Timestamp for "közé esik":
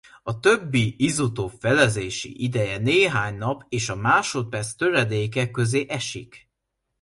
5.51-6.49